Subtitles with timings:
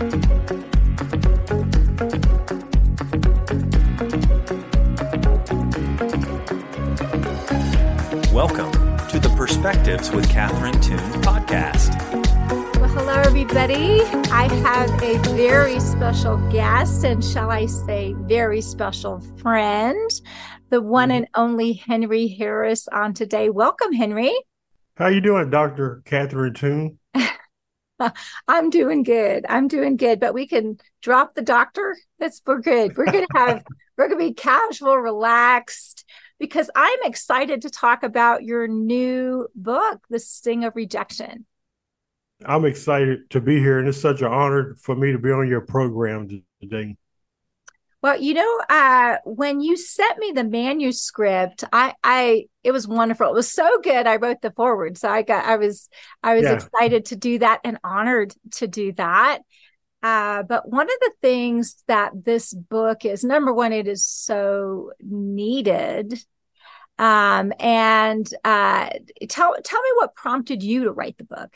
[0.00, 0.16] Welcome
[9.08, 11.94] to the Perspectives with Catherine Toon podcast.
[12.80, 14.00] Well, hello, everybody.
[14.30, 20.10] I have a very special guest, and shall I say, very special friend,
[20.70, 23.50] the one and only Henry Harris on today.
[23.50, 24.34] Welcome, Henry.
[24.96, 26.00] How are you doing, Dr.
[26.06, 26.99] Catherine Toon?
[28.48, 29.44] I'm doing good.
[29.48, 31.96] I'm doing good, but we can drop the doctor.
[32.18, 32.96] That's we're good.
[32.96, 33.64] We're gonna have
[33.96, 36.04] we're gonna be casual, relaxed,
[36.38, 41.46] because I'm excited to talk about your new book, The Sting of Rejection.
[42.44, 45.46] I'm excited to be here, and it's such an honor for me to be on
[45.48, 46.96] your program today.
[48.02, 53.26] Well, you know, uh, when you sent me the manuscript, I, I, it was wonderful.
[53.26, 54.06] It was so good.
[54.06, 55.88] I wrote the foreword, so I got, I was,
[56.22, 56.54] I was yeah.
[56.54, 59.40] excited to do that and honored to do that.
[60.02, 64.92] Uh, but one of the things that this book is, number one, it is so
[65.00, 66.24] needed.
[66.98, 68.90] Um, and uh,
[69.28, 71.54] tell tell me what prompted you to write the book.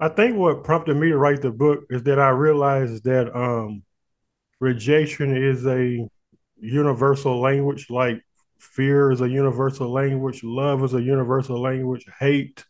[0.00, 3.82] I think what prompted me to write the book is that I realized that um,
[4.60, 6.06] rejection is a
[6.60, 8.20] universal language like
[8.58, 12.64] fear is a universal language love is a universal language hate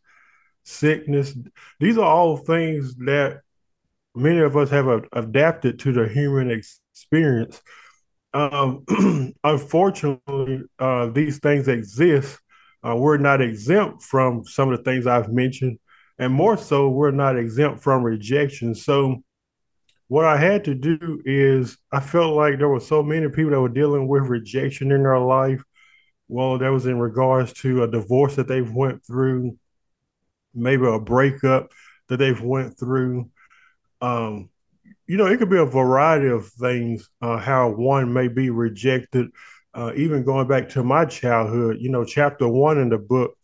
[0.65, 1.35] sickness.
[1.81, 3.41] These are all things that
[4.15, 7.63] many of us have adapted to the human experience.
[8.35, 8.85] Um,
[9.45, 12.39] unfortunately uh, these things exist.
[12.87, 15.79] Uh, we're not exempt from some of the things i've mentioned
[16.19, 18.75] and more so we're not exempt from rejection.
[18.75, 19.23] So
[20.09, 23.61] what I had to do is I felt like there were so many people that
[23.61, 25.63] were dealing with rejection in their life.
[26.29, 29.59] Well, that was in regards to a divorce that they've went through,
[30.55, 31.73] maybe a breakup
[32.09, 33.31] that they've went through.
[34.01, 34.49] Um,
[35.07, 39.29] you know, it could be a variety of things uh, how one may be rejected.
[39.75, 43.37] Uh, even going back to my childhood, you know, chapter one in the book,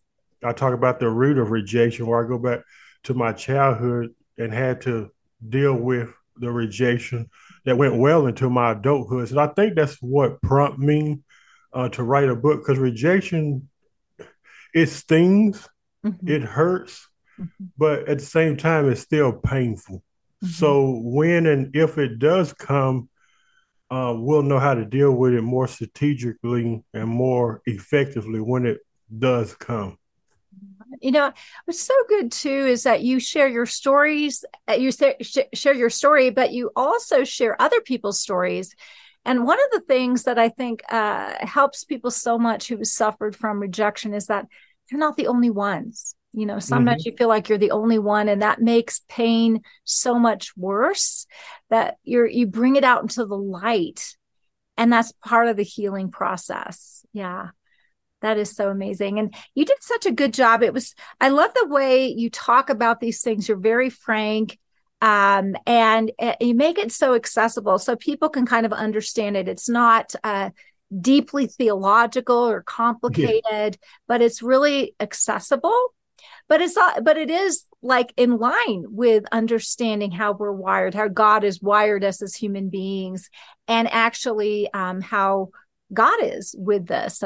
[0.42, 2.60] I talk about the root of rejection, where I go back
[3.04, 5.10] to my childhood and had to
[5.46, 7.28] deal with the rejection
[7.64, 9.30] that went well into my adulthood.
[9.30, 11.20] And I think that's what prompted me
[11.72, 13.68] uh, to write a book because rejection,
[14.74, 15.68] it stings,
[16.04, 16.28] mm-hmm.
[16.28, 17.08] it hurts,
[17.40, 17.64] mm-hmm.
[17.76, 20.02] but at the same time, it's still painful.
[20.42, 20.48] Mm-hmm.
[20.48, 23.08] So when and if it does come,
[23.90, 28.78] uh, we'll know how to deal with it more strategically and more effectively when it
[29.16, 29.98] does come
[31.04, 31.30] you know
[31.66, 36.30] what's so good too is that you share your stories uh, you share your story
[36.30, 38.74] but you also share other people's stories.
[39.26, 42.86] And one of the things that i think uh, helps people so much who have
[42.86, 44.46] suffered from rejection is that
[44.90, 46.14] you're not the only ones.
[46.32, 47.10] You know sometimes mm-hmm.
[47.10, 51.26] you feel like you're the only one and that makes pain so much worse
[51.68, 54.16] that you're you bring it out into the light.
[54.76, 57.04] And that's part of the healing process.
[57.12, 57.50] Yeah
[58.24, 59.18] that is so amazing.
[59.18, 60.62] And you did such a good job.
[60.62, 63.48] It was, I love the way you talk about these things.
[63.48, 64.58] You're very frank
[65.00, 69.48] um, and uh, you make it so accessible so people can kind of understand it.
[69.48, 70.50] It's not uh,
[70.98, 73.70] deeply theological or complicated, yeah.
[74.08, 75.94] but it's really accessible.
[76.48, 81.08] But it's not, but it is like in line with understanding how we're wired, how
[81.08, 83.28] God has wired us as human beings,
[83.68, 85.50] and actually um, how
[85.92, 87.22] God is with this.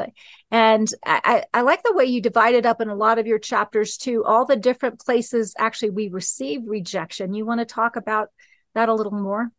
[0.51, 3.39] And I, I like the way you divide it up in a lot of your
[3.39, 7.33] chapters too, all the different places actually we receive rejection.
[7.33, 8.29] You want to talk about
[8.75, 9.51] that a little more?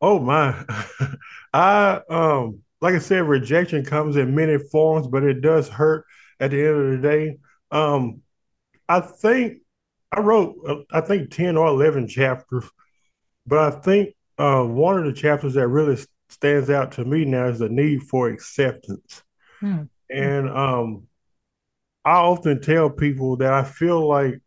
[0.00, 0.64] Oh my.
[1.52, 6.04] I um like I said, rejection comes in many forms, but it does hurt
[6.38, 7.38] at the end of the day.
[7.70, 8.22] Um
[8.88, 9.58] I think
[10.12, 12.64] I wrote uh, I think 10 or 11 chapters,
[13.46, 17.46] but I think uh, one of the chapters that really stands out to me now
[17.46, 19.22] is the need for acceptance.
[19.60, 19.84] Hmm.
[20.10, 21.06] And um,
[22.04, 24.40] I often tell people that I feel like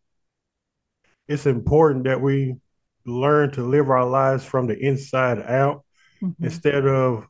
[1.27, 2.55] it's important that we
[3.05, 5.83] learn to live our lives from the inside out
[6.21, 6.43] mm-hmm.
[6.43, 7.27] instead of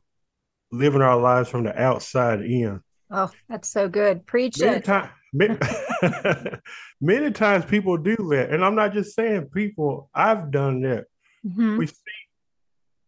[0.71, 2.81] living our lives from the outside in.
[3.09, 4.25] Oh, that's so good.
[4.25, 4.85] Preach many it.
[4.85, 5.57] Time, many,
[7.01, 8.51] many, times people do that.
[8.51, 11.05] And I'm not just saying people, I've done that.
[11.45, 11.77] Mm-hmm.
[11.77, 11.95] We see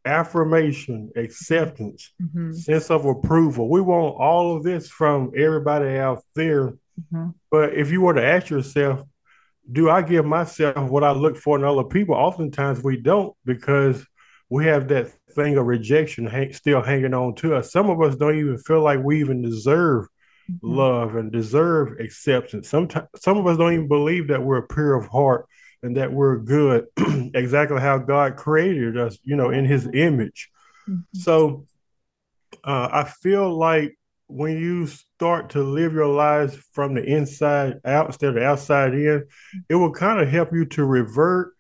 [0.06, 2.52] affirmation, acceptance, mm-hmm.
[2.54, 3.70] sense of approval.
[3.70, 6.72] We want all of this from everybody out there.
[6.72, 7.30] Mm-hmm.
[7.50, 9.02] But if you were to ask yourself,
[9.72, 12.16] do I give myself what I look for in other people?
[12.16, 14.06] Oftentimes we don't because
[14.50, 17.72] we have that thing of rejection hang, still hanging on to us.
[17.72, 20.08] Some of us don't even feel like we even deserve
[20.52, 20.68] mm-hmm.
[20.68, 22.70] love and deserve acceptance.
[22.70, 25.48] Sometimes some of us don't even believe that we're pure of heart
[25.84, 26.88] and that we're good,
[27.36, 30.50] exactly how God created us, you know, in his image.
[30.90, 31.20] Mm-hmm.
[31.20, 31.66] So
[32.64, 33.98] uh, I feel like
[34.28, 39.26] when you start to live your lives from the inside out instead of outside in,
[39.70, 41.54] it will kind of help you to revert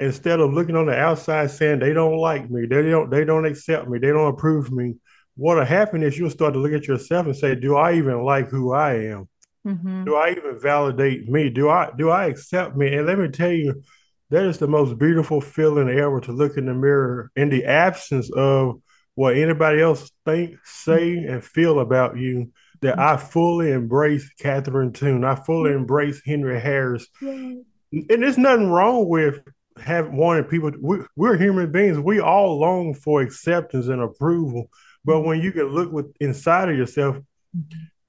[0.00, 3.44] instead of looking on the outside saying they don't like me, they don't they don't
[3.44, 4.94] accept me, they don't approve me.
[5.36, 8.48] What'll happen is you'll start to look at yourself and say, Do I even like
[8.50, 9.28] who I am?
[9.66, 10.04] Mm-hmm.
[10.04, 11.50] Do I even validate me?
[11.50, 12.94] Do I do I accept me?
[12.94, 13.82] And let me tell you,
[14.30, 18.30] that is the most beautiful feeling ever to look in the mirror in the absence
[18.32, 18.80] of
[19.14, 21.32] what anybody else think, say, mm-hmm.
[21.32, 22.52] and feel about you.
[22.82, 23.26] That I mm-hmm.
[23.26, 25.24] fully embrace Catherine Toon.
[25.24, 25.80] I fully mm-hmm.
[25.80, 27.06] embrace Henry Harris.
[27.22, 27.64] And
[28.08, 29.38] there's nothing wrong with
[29.82, 30.72] have wanted people.
[30.80, 31.98] We, we're human beings.
[31.98, 34.68] We all long for acceptance and approval.
[35.04, 37.16] But when you can look with inside of yourself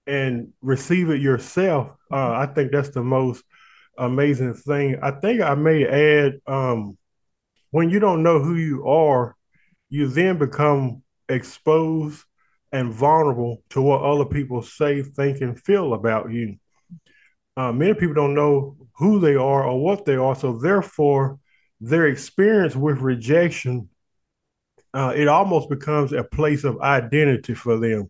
[0.08, 3.44] and receive it yourself, uh, I think that's the most
[3.98, 4.98] amazing thing.
[5.02, 6.98] I think I may add um,
[7.72, 9.36] when you don't know who you are,
[9.90, 12.24] you then become exposed
[12.72, 16.58] and vulnerable to what other people say, think, and feel about you.
[17.58, 21.40] Uh, many people don't know who they are or what they are, so therefore,
[21.80, 23.90] their experience with rejection
[24.96, 28.10] uh, it almost becomes a place of identity for them.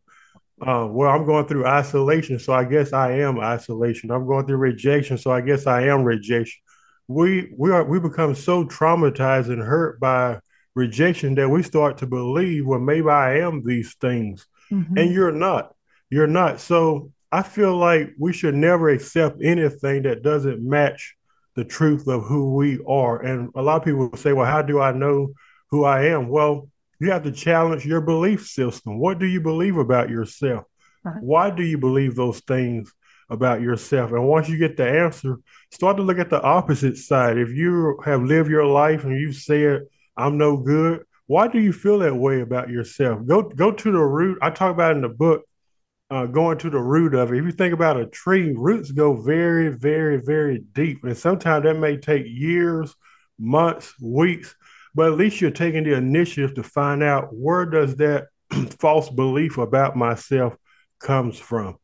[0.61, 4.09] Uh, well, I'm going through isolation, so I guess I am isolation.
[4.09, 6.61] I'm going through rejection, so I guess I am rejection.
[7.07, 10.39] We we are we become so traumatized and hurt by
[10.73, 14.97] rejection that we start to believe, well, maybe I am these things, mm-hmm.
[14.97, 15.75] and you're not.
[16.09, 16.61] You're not.
[16.61, 21.15] So I feel like we should never accept anything that doesn't match
[21.55, 23.21] the truth of who we are.
[23.21, 25.33] And a lot of people say, well, how do I know
[25.69, 26.29] who I am?
[26.29, 26.69] Well,
[26.99, 28.99] you have to challenge your belief system.
[28.99, 30.65] What do you believe about yourself?
[31.19, 32.91] Why do you believe those things
[33.29, 34.11] about yourself?
[34.11, 35.37] And once you get the answer,
[35.71, 37.37] start to look at the opposite side.
[37.37, 39.81] If you have lived your life and you've said,
[40.17, 43.25] I'm no good, why do you feel that way about yourself?
[43.25, 44.37] Go go to the root.
[44.41, 45.43] I talk about in the book,
[46.09, 47.37] uh, going to the root of it.
[47.37, 51.03] If you think about a tree, roots go very, very, very deep.
[51.03, 52.95] And sometimes that may take years,
[53.39, 54.55] months, weeks
[54.95, 58.27] but at least you're taking the initiative to find out where does that
[58.79, 60.55] false belief about myself
[60.99, 61.77] comes from.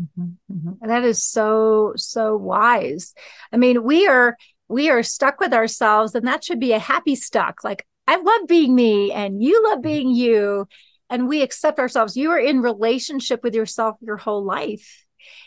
[0.00, 0.86] Mm-hmm, mm-hmm.
[0.86, 3.14] That is so so wise.
[3.52, 4.36] I mean we are
[4.68, 7.64] we are stuck with ourselves and that should be a happy stuck.
[7.64, 10.68] Like i love being me and you love being you
[11.10, 12.16] and we accept ourselves.
[12.16, 15.04] You are in relationship with yourself your whole life.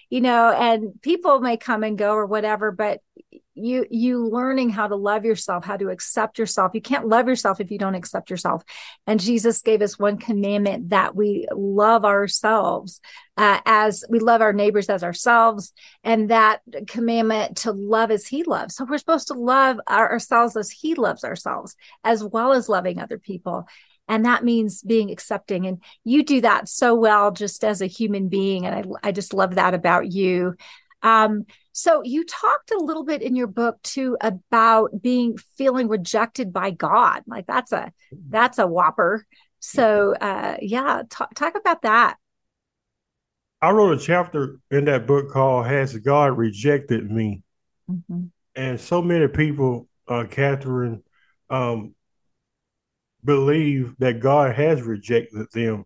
[0.09, 2.99] You know and people may come and go or whatever but
[3.53, 6.71] you you learning how to love yourself how to accept yourself.
[6.73, 8.63] You can't love yourself if you don't accept yourself.
[9.07, 13.01] And jesus gave us one commandment that we love ourselves
[13.37, 15.73] uh, as we love our neighbors as ourselves.
[16.03, 18.75] And that commandment to love as he loves.
[18.75, 22.99] So we're supposed to love our, ourselves as he loves ourselves as well as loving
[22.99, 23.67] other people.
[24.07, 25.67] And that means being accepting.
[25.67, 28.65] And you do that so well just as a human being.
[28.65, 30.55] And i, I just love that about you.
[31.01, 36.51] Um, so you talked a little bit in your book too about being feeling rejected
[36.51, 37.23] by God.
[37.27, 37.91] Like that's a
[38.29, 39.25] that's a whopper.
[39.59, 42.17] So uh, yeah, talk, talk about that.
[43.61, 47.43] I wrote a chapter in that book called "Has God Rejected Me?"
[47.89, 48.25] Mm-hmm.
[48.55, 51.03] And so many people, uh, Catherine,
[51.49, 51.95] um,
[53.23, 55.85] believe that God has rejected them.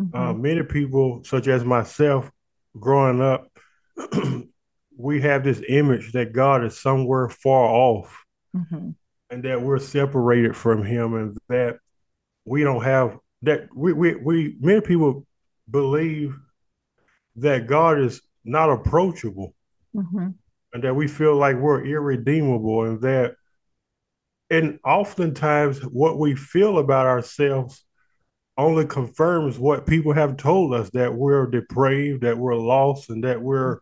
[0.00, 0.16] Mm-hmm.
[0.16, 2.30] Uh, many people, such as myself,
[2.78, 3.50] growing up,
[5.00, 8.90] we have this image that God is somewhere far off mm-hmm.
[9.30, 11.78] and that we're separated from him and that
[12.44, 15.26] we don't have that we, we we many people
[15.70, 16.36] believe
[17.36, 19.54] that God is not approachable
[19.94, 20.28] mm-hmm.
[20.72, 23.36] and that we feel like we're irredeemable and that
[24.50, 27.84] and oftentimes what we feel about ourselves
[28.58, 33.40] only confirms what people have told us that we're depraved, that we're lost, and that
[33.40, 33.78] we're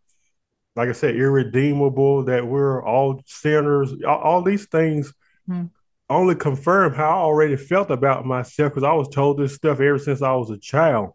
[0.79, 5.13] like I said, irredeemable, that we're all sinners, all, all these things
[5.51, 5.67] mm-hmm.
[6.09, 9.99] only confirm how I already felt about myself because I was told this stuff ever
[9.99, 11.15] since I was a child.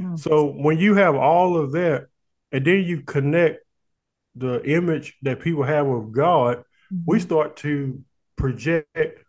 [0.00, 0.14] Mm-hmm.
[0.14, 2.06] So when you have all of that,
[2.52, 3.64] and then you connect
[4.36, 6.98] the image that people have of God, mm-hmm.
[7.04, 8.00] we start to
[8.36, 9.24] project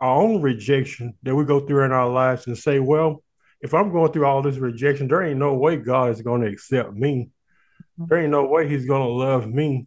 [0.00, 3.24] our own rejection that we go through in our lives and say, well,
[3.60, 6.46] if I'm going through all this rejection, there ain't no way God is going to
[6.46, 7.30] accept me
[8.06, 9.86] there ain't no way he's gonna love me.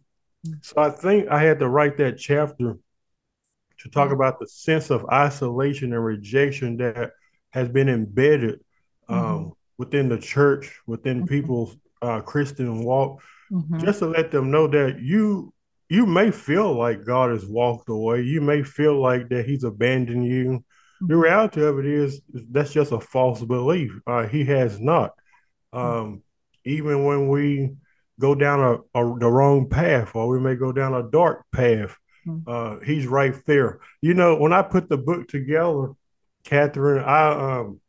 [0.60, 2.76] So I think I had to write that chapter
[3.78, 7.12] to talk about the sense of isolation and rejection that
[7.50, 8.60] has been embedded
[9.08, 9.48] um, mm-hmm.
[9.78, 11.26] within the church, within mm-hmm.
[11.26, 13.78] people's uh, Christian walk, mm-hmm.
[13.78, 15.52] just to let them know that you
[15.88, 18.22] you may feel like God has walked away.
[18.22, 20.64] You may feel like that He's abandoned you.
[21.00, 21.20] The Mm-hmm.
[21.20, 23.98] reality of it is that's just a false belief.
[24.06, 25.10] Uh, he has not.
[25.72, 26.22] Um,
[26.64, 27.74] even when we
[28.20, 31.96] go down a, a, the wrong path, or we may go down a dark path,
[32.26, 32.42] Mhm.
[32.46, 33.80] uh, he's right there.
[34.00, 35.92] You know, when I put the book together,
[36.44, 37.80] Catherine, I um,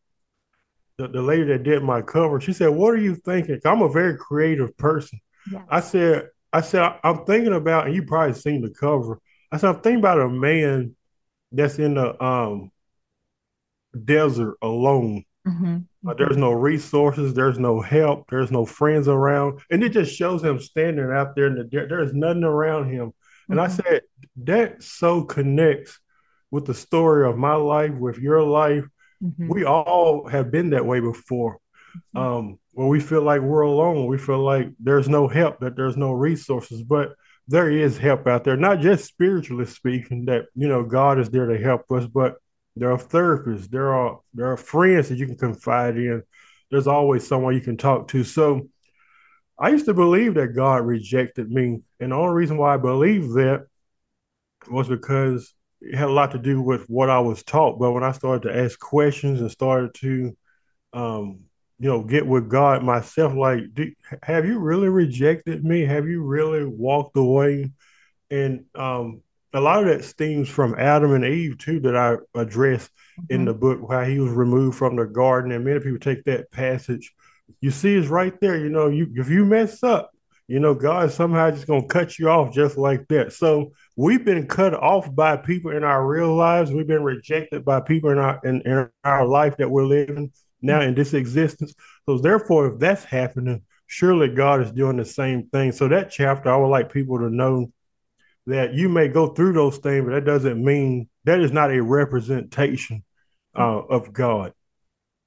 [0.98, 3.90] the, the lady that did my cover, she said, "What are you thinking?" I'm a
[3.90, 5.20] very creative person.
[5.70, 9.20] I said, I said, I'm thinking about, and you probably seen the cover.
[9.52, 10.96] I said, I'm thinking about a man
[11.52, 12.72] that's in the um
[14.06, 15.26] desert alone.
[15.48, 15.86] Mhm.
[16.08, 20.44] Uh, there's no resources, there's no help, there's no friends around, and it just shows
[20.44, 21.90] him standing out there in the desert.
[21.90, 23.14] There's nothing around him,
[23.50, 23.84] and I Mhm.
[23.84, 24.02] said
[24.44, 26.00] that so connects
[26.52, 28.86] with the story of my life, with your life.
[29.22, 29.50] Mhm.
[29.50, 31.58] We all have been that way before.
[32.16, 35.98] Um, when we feel like we're alone, we feel like there's no help, that there's
[35.98, 37.16] no resources, but
[37.48, 41.48] there is help out there, not just spiritually speaking, that you know, God is there
[41.48, 42.38] to help us, but
[42.76, 46.24] there are therapists, there are there are friends that you can confide in.
[46.72, 48.24] There's always someone you can talk to.
[48.24, 48.68] So
[49.60, 51.82] I used to believe that God rejected me.
[52.00, 53.68] And the only reason why I believed that
[54.70, 57.80] was because it had a lot to do with what I was taught.
[57.80, 60.36] But when I started to ask questions and started to
[60.94, 61.42] um,
[61.80, 63.34] you know, get with God myself.
[63.36, 65.82] Like, do, have you really rejected me?
[65.82, 67.72] Have you really walked away?
[68.30, 69.22] And um,
[69.54, 72.90] a lot of that stems from Adam and Eve too, that I address
[73.30, 73.46] in Mhm.
[73.46, 75.52] the book, how he was removed from the garden.
[75.52, 77.14] And many people take that passage.
[77.62, 78.58] You see, it's right there.
[78.58, 80.12] You know, you if you mess up,
[80.48, 83.34] you know, God is somehow just gonna cut you off just like that.
[83.34, 86.72] So we've been cut off by people in our real lives.
[86.72, 90.32] We've been rejected by people in our in, in our life that we're living
[90.62, 91.74] now in this existence.
[92.08, 95.72] So therefore, if that's happening, surely God is doing the same thing.
[95.72, 97.72] So that chapter, I would like people to know
[98.48, 101.82] that you may go through those things, but that doesn't mean that is not a
[101.82, 103.04] representation
[103.58, 104.54] uh, of God.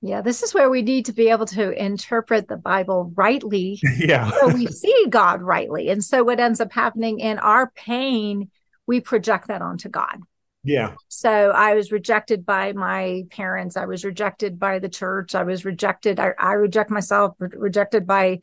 [0.02, 4.30] Yeah, this is where we need to be able to interpret the Bible rightly yeah.
[4.30, 5.88] so we see God rightly.
[5.88, 8.50] And so what ends up happening in our pain,
[8.86, 10.20] we project that onto God.
[10.62, 10.94] Yeah.
[11.08, 13.76] So I was rejected by my parents.
[13.76, 15.34] I was rejected by the church.
[15.34, 16.20] I was rejected.
[16.20, 18.40] I, I reject myself, re- rejected by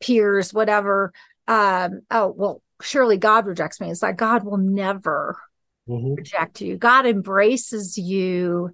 [0.00, 1.12] peers, whatever.
[1.46, 3.90] Um, oh, well, surely God rejects me.
[3.90, 5.36] It's like God will never
[5.88, 6.16] Mhm.
[6.16, 6.76] reject you.
[6.76, 8.70] God embraces you.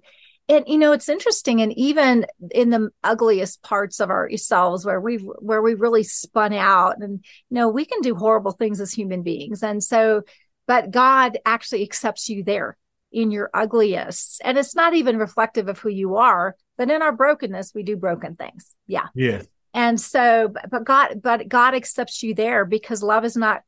[0.47, 1.61] And you know, it's interesting.
[1.61, 6.97] And even in the ugliest parts of ourselves where we've where we really spun out
[6.99, 9.63] and you know, we can do horrible things as human beings.
[9.63, 10.21] And so,
[10.67, 12.77] but God actually accepts you there
[13.11, 14.41] in your ugliest.
[14.43, 17.95] And it's not even reflective of who you are, but in our brokenness, we do
[17.95, 18.75] broken things.
[18.87, 19.07] Yeah.
[19.15, 19.41] Yeah.
[19.73, 23.61] And so, but God, but God accepts you there because love is not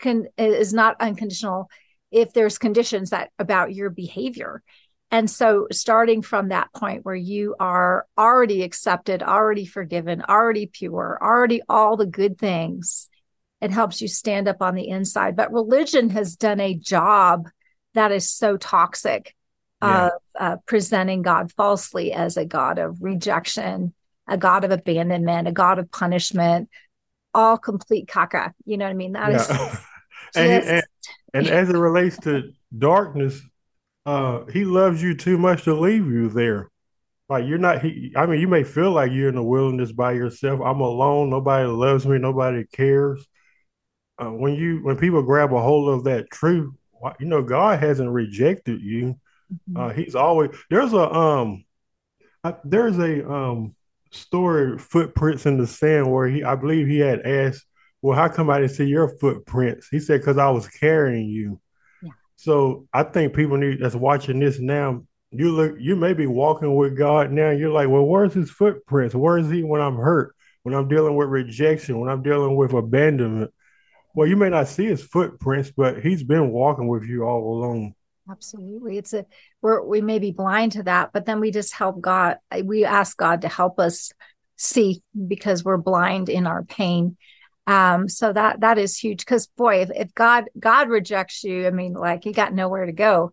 [0.00, 1.68] con, is not unconditional
[2.10, 4.62] if there's conditions that about your behavior.
[5.10, 11.18] And so, starting from that point where you are already accepted, already forgiven, already pure,
[11.22, 13.08] already all the good things,
[13.60, 15.36] it helps you stand up on the inside.
[15.36, 17.48] But religion has done a job
[17.94, 19.34] that is so toxic
[19.82, 20.06] Yeah.
[20.06, 23.94] of uh, presenting God falsely as a God of rejection,
[24.26, 26.68] a God of abandonment, a God of punishment,
[27.34, 28.52] all complete caca.
[28.64, 29.12] You know what I mean?
[29.12, 29.76] That is Yeah.
[30.36, 30.82] and, just- and
[31.34, 33.40] and as it relates to darkness,
[34.06, 36.70] uh, he loves you too much to leave you there.
[37.28, 37.82] Like you're not.
[37.82, 40.60] He, I mean, you may feel like you're in the wilderness by yourself.
[40.64, 41.30] I'm alone.
[41.30, 42.18] Nobody loves me.
[42.18, 43.26] Nobody cares.
[44.18, 46.72] Uh, when you when people grab a hold of that truth,
[47.18, 49.18] you know God hasn't rejected you.
[49.74, 51.64] Uh, he's always there's a um
[52.44, 53.74] I, there's a um
[54.14, 57.64] story footprints in the sand where he I believe he had asked,
[58.02, 59.88] well, how come I didn't see your footprints?
[59.88, 61.60] He said because I was carrying you.
[62.02, 62.10] Yeah.
[62.36, 65.04] So I think people need that's watching this now.
[65.30, 67.50] You look, you may be walking with God now.
[67.50, 69.14] You're like, well, where's his footprints?
[69.14, 70.34] Where is he when I'm hurt?
[70.62, 71.98] When I'm dealing with rejection?
[71.98, 73.52] When I'm dealing with abandonment?
[74.14, 77.94] Well, you may not see his footprints, but he's been walking with you all along.
[78.30, 78.96] Absolutely.
[78.96, 79.26] It's a
[79.60, 82.38] we're we may be blind to that, but then we just help God.
[82.64, 84.12] We ask God to help us
[84.56, 87.16] see because we're blind in our pain.
[87.66, 91.70] Um, so that that is huge because boy, if, if God God rejects you, I
[91.70, 93.32] mean, like you got nowhere to go.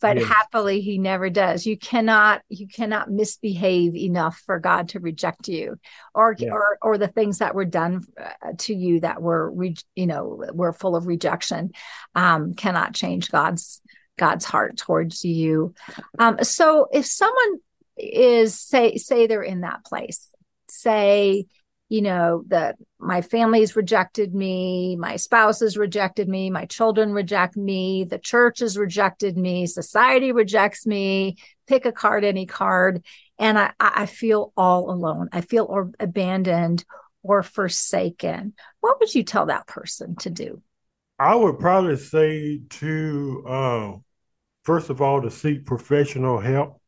[0.00, 0.26] But Yes.
[0.26, 1.64] happily he never does.
[1.64, 5.76] You cannot you cannot misbehave enough for God to reject you
[6.12, 6.50] or Yeah.
[6.50, 10.44] or or the things that were done uh, to you that were re, you know
[10.52, 11.70] were full of rejection
[12.16, 13.80] um cannot change God's
[14.22, 15.74] God's heart towards you.
[16.18, 17.58] Um, so if someone
[17.96, 20.32] is say say they're in that place,
[20.70, 21.46] say,
[21.88, 27.54] you know the my family's rejected me my spouse has rejected me my children reject
[27.54, 31.36] me the church has rejected me society rejects me
[31.66, 33.04] pick a card any card
[33.38, 35.28] and i i feel all alone.
[35.32, 36.82] I feel or abandoned
[37.22, 38.54] or forsaken.
[38.80, 40.62] What would you tell that person to do?
[41.18, 44.04] I would probably say to um,
[44.64, 46.80] first of all to seek professional help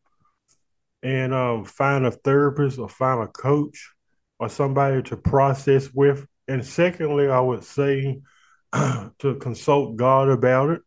[1.02, 3.90] and um, find a therapist or find a coach
[4.38, 6.26] or somebody to process with.
[6.48, 8.20] And secondly, I would say
[8.72, 10.80] to consult God about it.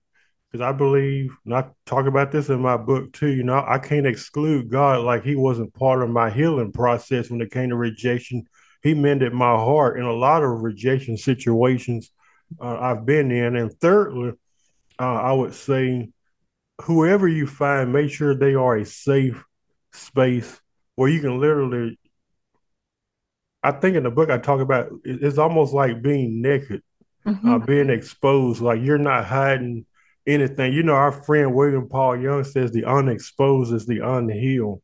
[0.51, 3.79] Because I believe, and I talk about this in my book too, you know, I
[3.79, 7.75] can't exclude God like he wasn't part of my healing process when it came to
[7.75, 8.45] rejection.
[8.81, 12.11] He mended my heart in a lot of rejection situations
[12.61, 13.57] uh, I've been in.
[13.57, 14.31] And thirdly,
[14.97, 16.09] uh, I would say,
[16.81, 19.43] whoever you find, make sure they are a safe
[19.93, 20.59] space
[20.95, 21.97] where you can literally
[23.63, 26.81] I think in the book I talk about it's almost like being naked,
[27.25, 27.49] mm-hmm.
[27.49, 28.61] uh, being exposed.
[28.61, 29.85] Like you're not hiding
[30.25, 30.73] anything.
[30.73, 34.81] You know, our friend William Paul Young says the unexposed is the unhealed,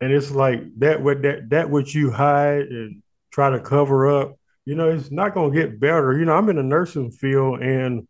[0.00, 1.02] and it's like that.
[1.02, 4.38] What that that what you hide and try to cover up.
[4.64, 6.18] You know, it's not going to get better.
[6.18, 8.08] You know, I'm in the nursing field, and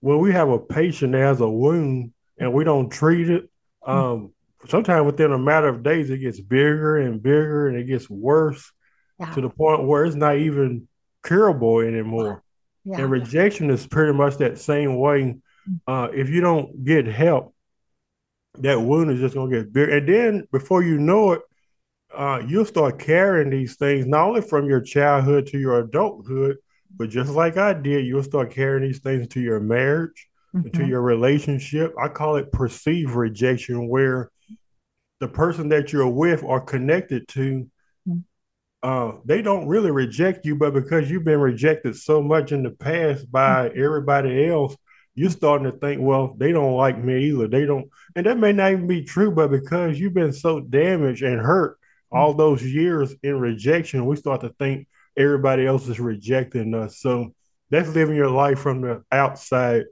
[0.00, 3.50] when we have a patient that has a wound and we don't treat it,
[3.86, 3.90] mm-hmm.
[3.90, 4.32] um,
[4.66, 8.72] sometimes within a matter of days it gets bigger and bigger and it gets worse
[9.18, 9.32] yeah.
[9.32, 10.88] to the point where it's not even
[11.22, 12.42] curable anymore.
[12.84, 13.00] Yeah.
[13.00, 15.36] And rejection is pretty much that same way.
[15.86, 17.54] Uh, if you don't get help,
[18.58, 19.96] that wound is just gonna get bigger.
[19.96, 21.42] And then before you know it,
[22.14, 26.56] uh, you'll start carrying these things not only from your childhood to your adulthood,
[26.96, 30.70] but just like I did, you'll start carrying these things to your marriage, mm-hmm.
[30.70, 31.94] to your relationship.
[32.00, 34.30] I call it perceived rejection, where
[35.20, 37.68] the person that you're with or connected to
[38.82, 42.70] uh, they don't really reject you, but because you've been rejected so much in the
[42.70, 44.74] past by everybody else,
[45.14, 47.46] you're starting to think, well, they don't like me either.
[47.46, 51.22] They don't, and that may not even be true, but because you've been so damaged
[51.22, 51.78] and hurt
[52.10, 56.98] all those years in rejection, we start to think everybody else is rejecting us.
[56.98, 57.34] So
[57.70, 59.84] that's living your life from the outside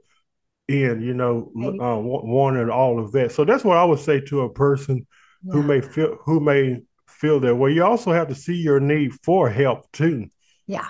[0.67, 3.31] in, you know, uh, wanting all of that.
[3.31, 5.07] So that's what I would say to a person
[5.43, 5.53] yeah.
[5.53, 7.71] who may feel, who may feel that way.
[7.71, 10.27] You also have to see your need for help too.
[10.67, 10.87] Yeah.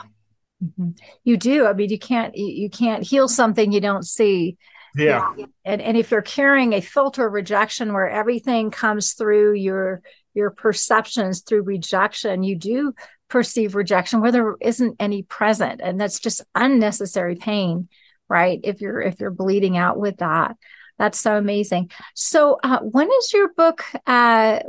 [0.64, 0.90] Mm-hmm.
[1.24, 1.66] You do.
[1.66, 4.58] I mean, you can't you can't heal something you don't see.
[4.96, 5.34] Yeah.
[5.64, 10.02] And and if you're carrying a filter of rejection where everything comes through your
[10.34, 12.94] your perceptions through rejection, you do
[13.30, 15.82] perceive rejection where there isn't any present.
[15.84, 17.88] And that's just unnecessary pain,
[18.28, 18.60] right?
[18.64, 20.58] If you're if you're bleeding out with that.
[20.98, 21.92] That's so amazing.
[22.14, 24.60] So, uh, when is your book uh,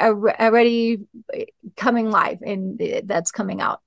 [0.00, 1.00] already
[1.76, 3.80] coming live and that's coming out?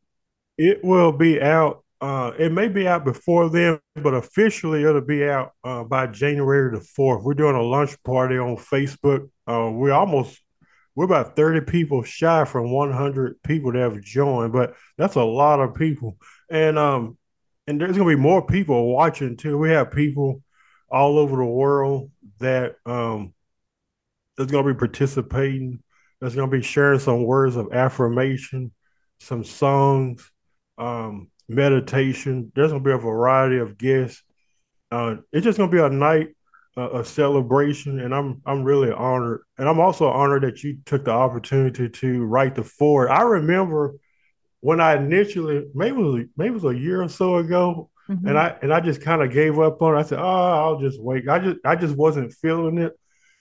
[0.60, 1.84] It will be out.
[2.00, 6.78] Uh, it may be out before then, but officially it'll be out uh, by January
[6.78, 7.24] the fourth.
[7.24, 9.30] We're doing a lunch party on Facebook.
[9.47, 10.39] Uh, we're almost
[10.96, 15.60] we're about 30 people shy from 100 people that have joined, but that's a lot
[15.60, 16.18] of people.
[16.50, 17.18] And um,
[17.68, 19.58] and there's gonna be more people watching too.
[19.58, 20.44] We have people
[20.90, 23.34] all over the world that um,
[24.38, 25.82] that's to be participating.
[26.20, 28.72] That's to be sharing some words of affirmation,
[29.20, 30.30] some songs,
[30.78, 32.52] um, meditation.
[32.54, 34.22] There's to be a variety of guests.
[34.92, 36.36] Uh, it's just to be a night,
[36.78, 41.06] uh, a celebration, and I'm I'm really honored, and I'm also honored that you took
[41.06, 43.10] the opportunity to write the foreword.
[43.10, 43.96] I remember
[44.62, 48.28] when I initially, maybe it was, maybe it was a year or so ago, Mm-hmm.
[48.28, 50.00] And I and I just kind of gave up on it.
[50.00, 52.94] I said, "Oh, I'll just wait." I just I just wasn't feeling it.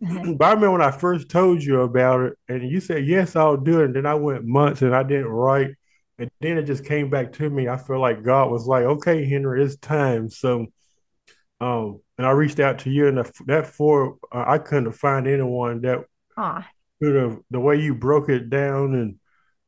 [0.02, 0.34] Mm-hmm.
[0.34, 3.56] But I remember when I first told you about it, and you said, "Yes, I'll
[3.56, 5.74] do it." And then I went months and I didn't write,
[6.18, 7.68] and then it just came back to me.
[7.68, 10.66] I feel like God was like, "Okay, Henry, it's time." So,
[11.60, 15.26] um, and I reached out to you, and the, that for uh, I couldn't find
[15.26, 16.04] anyone that
[17.00, 19.16] could have the way you broke it down and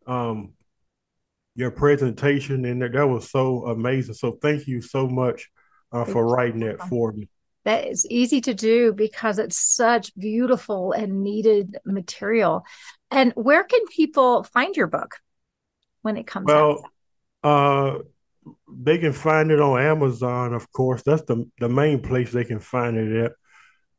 [0.06, 0.52] um
[1.54, 4.12] your presentation, and that, that was so amazing.
[4.12, 5.48] So thank you so much
[5.92, 7.30] uh, for writing that for me.
[7.64, 12.64] That is easy to do because it's such beautiful and needed material.
[13.10, 15.16] And where can people find your book
[16.02, 16.84] when it comes well,
[17.42, 17.96] out?
[17.96, 17.98] Uh,
[18.68, 21.02] they can find it on Amazon, of course.
[21.02, 23.32] That's the the main place they can find it at.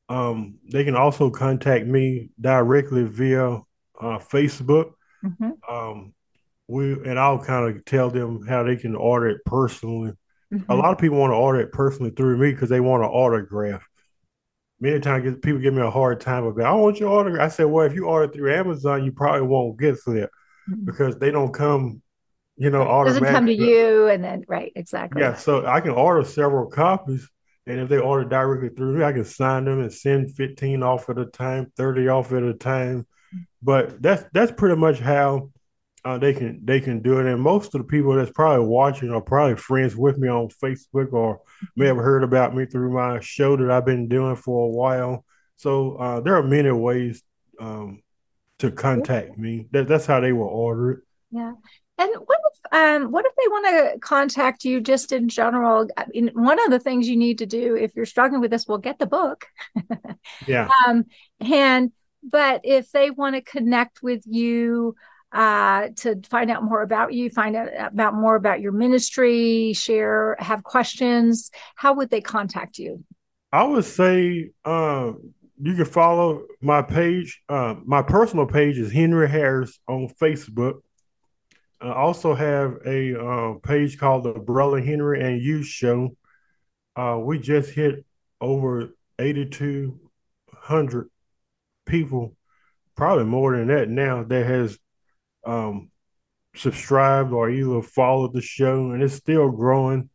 [0.10, 4.92] Um, they can also contact me directly via uh, Facebook.
[5.24, 5.52] Mm-hmm.
[5.74, 6.14] Um,
[6.68, 10.14] we and I'll kind of tell them how they can order it personally.
[10.54, 10.72] Mm-hmm.
[10.72, 13.10] A lot of people want to order it personally through me because they want an
[13.10, 13.88] autograph.
[14.80, 17.46] Many times people give me a hard time about, I want your autograph.
[17.46, 20.00] I said, well, if you order through Amazon, you probably won't get it
[20.70, 20.86] mm-hmm.
[20.86, 22.03] because they don't come
[22.58, 25.22] you know, doesn't come to you, and then right, exactly.
[25.22, 27.30] Yeah, so I can order several copies,
[27.66, 31.10] and if they order directly through me, I can sign them and send fifteen off
[31.10, 33.08] at a time, thirty off at a time.
[33.62, 35.50] But that's that's pretty much how
[36.06, 37.26] uh, they can they can do it.
[37.26, 41.14] And most of the people that's probably watching are probably friends with me on Facebook
[41.14, 41.42] or
[41.76, 45.26] may have heard about me through my show that I've been doing for a while.
[45.56, 47.24] So uh, there are many ways
[47.60, 48.02] um,
[48.60, 49.68] to contact me.
[49.72, 51.00] That, that's how they will order it.
[51.32, 51.54] Yeah.
[51.98, 55.88] And what if um, what if they want to contact you just in general?
[55.96, 58.68] I mean, one of the things you need to do if you're struggling with this,
[58.68, 59.46] well, get the book.
[60.48, 60.70] yeah.
[60.88, 61.06] Um,
[61.40, 61.92] and
[62.24, 64.96] but if they want to connect with you
[65.32, 70.36] uh, to find out more about you, find out about more about your ministry, share,
[70.40, 73.04] have questions, how would they contact you?
[73.52, 75.12] I would say uh,
[75.62, 77.42] you can follow my page.
[77.48, 80.82] Uh, my personal page is Henry Harris on Facebook.
[81.84, 86.16] I also have a uh, page called the Brother Henry and You Show.
[86.96, 88.06] Uh, we just hit
[88.40, 91.10] over 8,200
[91.86, 92.38] people,
[92.96, 94.78] probably more than that now, that has
[95.46, 95.92] um,
[96.56, 100.10] subscribed or either followed the show, and it's still growing.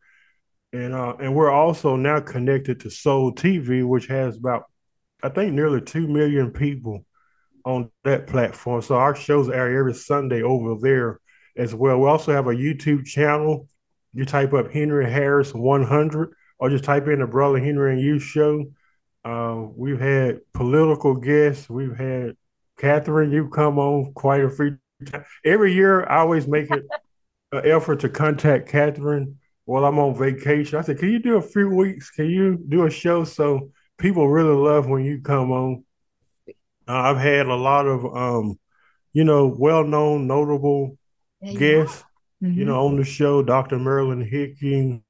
[0.73, 4.63] And uh, and we're also now connected to Soul TV, which has about
[5.21, 7.05] I think nearly two million people
[7.63, 8.81] on that platform.
[8.81, 11.19] So our shows air every Sunday over there
[11.55, 11.99] as well.
[11.99, 13.67] We also have a YouTube channel.
[14.13, 18.19] You type up Henry Harris 100, or just type in the Brother Henry and You
[18.19, 18.65] show.
[19.23, 21.69] Uh, we've had political guests.
[21.69, 22.35] We've had
[22.77, 23.31] Catherine.
[23.31, 25.25] You come on quite a few times.
[25.45, 26.85] Every year, I always make it
[27.51, 30.79] an effort to contact Catherine while I'm on vacation.
[30.79, 32.09] I said, "Can you do a few weeks?
[32.09, 35.83] Can you do a show?" So people really love when you come on.
[36.87, 38.59] Uh, I've had a lot of, um,
[39.13, 40.97] you know, well-known, notable
[41.41, 42.03] guests,
[42.43, 42.57] mm-hmm.
[42.57, 43.43] you know, on the show.
[43.43, 43.79] Dr.
[43.79, 45.01] Marilyn Hickey,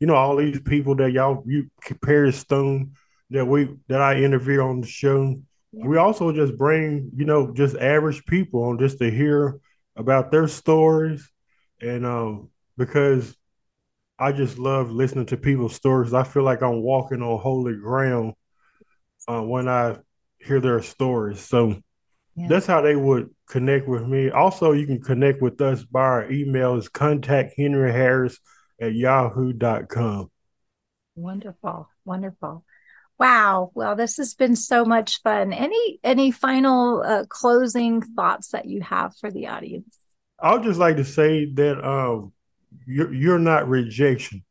[0.00, 1.70] you know, all these people that y'all, you,
[2.02, 2.92] Perry Stone,
[3.30, 5.36] that we that I interview on the show.
[5.72, 5.86] Yeah.
[5.86, 9.58] We also just bring, you know, just average people on just to hear
[9.96, 11.30] about their stories,
[11.80, 13.36] and um, because
[14.18, 16.14] I just love listening to people's stories.
[16.14, 18.34] I feel like I'm walking on holy ground
[19.28, 19.96] uh, when I
[20.38, 21.40] hear their stories.
[21.40, 21.80] So
[22.34, 22.48] yeah.
[22.48, 24.30] that's how they would connect with me.
[24.30, 28.38] Also, you can connect with us by our email is contact Henry Harris
[28.80, 30.30] at yahoo.com.
[31.14, 31.88] Wonderful.
[32.04, 32.64] Wonderful.
[33.18, 33.70] Wow.
[33.74, 35.52] Well, this has been so much fun.
[35.52, 39.96] Any any final uh, closing thoughts that you have for the audience?
[40.38, 42.32] I would just like to say that um,
[42.86, 44.44] you're, you're not rejection.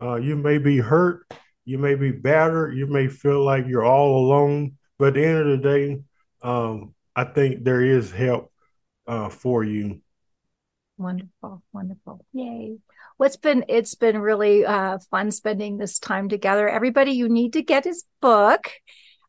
[0.00, 1.30] Uh, you may be hurt,
[1.66, 5.38] you may be battered, you may feel like you're all alone, but at the end
[5.38, 6.02] of the day,
[6.42, 8.52] um, I think there is help
[9.06, 10.00] uh, for you.
[10.98, 12.24] Wonderful, wonderful.
[12.32, 12.76] Yay.
[13.18, 16.68] Well, it's been it's been really uh, fun spending this time together.
[16.68, 18.70] Everybody, you need to get his book.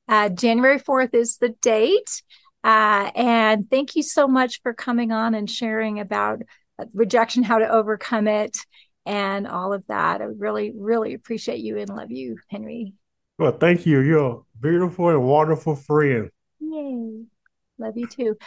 [0.08, 2.22] Uh, January 4th is the date.
[2.64, 6.42] Uh, and thank you so much for coming on and sharing about
[6.94, 8.58] rejection, how to overcome it,
[9.06, 10.22] and all of that.
[10.22, 12.94] I really, really appreciate you and love you, Henry.
[13.40, 14.00] Well, thank you.
[14.00, 16.30] You're a beautiful and wonderful friend.
[16.60, 17.24] Yay.
[17.82, 18.38] Love you too.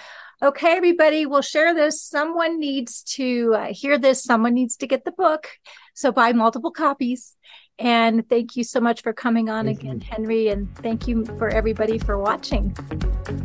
[0.42, 2.02] Okay, everybody, we'll share this.
[2.02, 4.22] Someone needs to uh, hear this.
[4.22, 5.48] Someone needs to get the book.
[5.94, 7.36] So buy multiple copies.
[7.78, 10.06] And thank you so much for coming on thank again, you.
[10.08, 10.48] Henry.
[10.48, 12.76] And thank you for everybody for watching.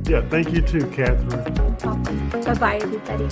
[0.06, 1.74] Yeah, thank you too, Catherine.
[2.44, 3.28] Bye bye, everybody.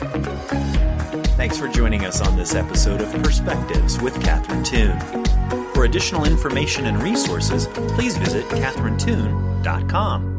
[1.35, 4.99] Thanks for joining us on this episode of Perspectives with Catherine Toon.
[5.73, 10.36] For additional information and resources, please visit catherinetoon.com.